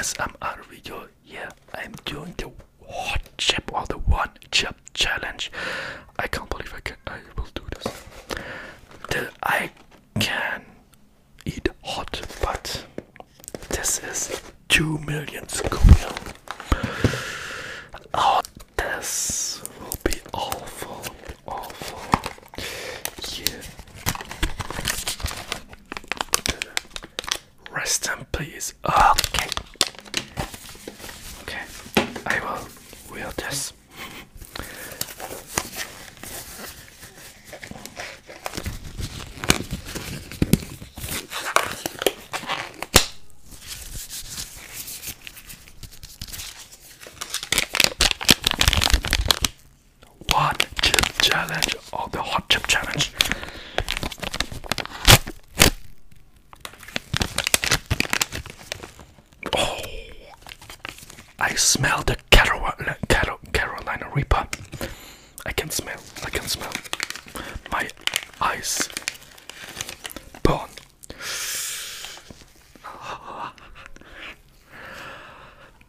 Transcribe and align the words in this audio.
ASMR 0.00 0.64
video. 0.64 1.08
Yeah, 1.26 1.50
I'm 1.74 1.92
doing 2.06 2.32
the 2.38 2.50
hot 2.88 3.20
chip 3.36 3.70
or 3.70 3.84
the 3.86 3.98
one 3.98 4.30
chip 4.50 4.74
challenge. 4.94 5.52
I 6.18 6.26
can't 6.26 6.48
believe 6.48 6.72
I 6.74 6.80
can. 6.80 6.96
I 7.06 7.18
will 7.36 7.48
do 7.54 7.62
this. 7.74 7.92
The, 9.10 9.30
I 9.42 9.70
can 10.18 10.64
eat 11.44 11.68
hot, 11.84 12.22
but 12.42 12.86
this 13.68 13.98
is 14.02 14.40
two 14.70 14.96
million 15.00 15.46
Scoville. 15.50 16.16
Oh, 18.14 18.40
this 18.76 19.62
will 19.80 19.98
be 20.02 20.18
awful, 20.32 21.02
awful. 21.46 22.00
Yeah. 23.36 23.62
Rest 27.70 28.08
in 28.16 28.24
peace. 28.32 28.72
Okay. 28.84 29.48
Okay. 31.42 31.62
I 32.26 32.40
will 32.40 32.68
wear 33.14 33.30
this. 33.36 33.72
What 50.32 50.66
chip 50.82 51.19
challenge 51.30 51.76
or 51.92 52.08
the 52.10 52.20
hot 52.22 52.48
chip 52.48 52.66
challenge? 52.66 53.12
Oh, 59.56 59.80
I 61.38 61.54
smell 61.54 62.02
the 62.02 62.16
Carolina, 62.30 62.96
Carolina 63.52 64.10
Reaper. 64.14 64.48
I 65.46 65.52
can 65.52 65.70
smell. 65.70 66.00
I 66.24 66.30
can 66.30 66.42
smell. 66.48 66.72
My 67.70 67.88
eyes 68.40 68.88
burn. 70.42 70.68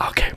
Okay. 0.00 0.32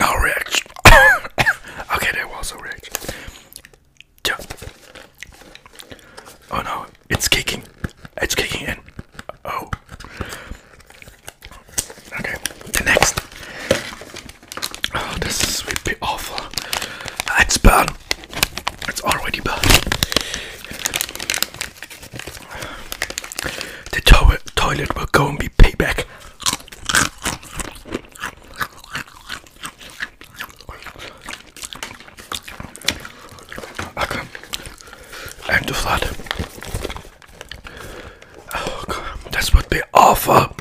No 0.00 0.14
reaction. 0.22 0.66
okay, 1.94 2.12
reaction. 2.68 2.94
Yeah. 4.26 4.36
Oh 6.50 6.62
no, 6.62 6.86
it's 7.10 7.28
kicking. 7.28 7.62
It's 8.20 8.34
kicking 8.34 8.68
in. 8.68 8.78
Oh. 9.44 9.70
Okay, 12.20 12.34
the 12.72 12.82
next. 12.84 13.20
Oh, 14.94 15.16
this 15.20 15.42
is 15.42 15.66
will 15.66 15.74
be 15.84 15.94
awful. 16.02 16.44
It's 17.40 17.58
burned. 17.58 17.90
It's 18.88 19.02
already 19.02 19.40
burned. 19.40 19.62
The 23.92 24.00
to 24.04 24.54
toilet 24.54 24.94
will 24.96 25.06
go 25.12 25.28
and 25.28 25.38
be 25.38 25.48
payback. 25.48 26.04
Okay. 33.96 34.22
And 35.50 35.66
the 35.66 35.74
flood. 35.74 36.08
Oh 38.54 38.84
god, 38.88 39.32
awful. 39.98 40.54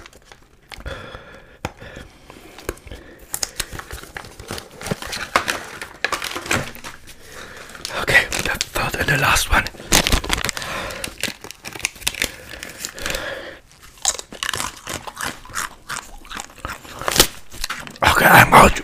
Okay, 8.02 8.26
the 8.30 8.58
third 8.60 8.96
and 8.96 9.10
the 9.10 9.18
last 9.22 9.52
one. 9.52 9.64
Okay, 18.12 18.26
I'm 18.26 18.54
out. 18.54 18.82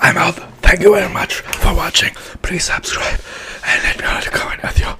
I'm 0.00 0.16
out. 0.18 0.34
Thank 0.60 0.80
you 0.82 0.94
very 0.94 1.12
much 1.12 1.40
for 1.40 1.74
watching. 1.74 2.14
Please 2.42 2.64
subscribe 2.64 3.20
and 3.66 3.82
let 3.82 3.96
me 3.96 4.02
know 4.04 4.14
in 4.16 4.24
the 4.24 4.30
comment 4.30 4.62
with 4.62 4.78
your 4.78 4.96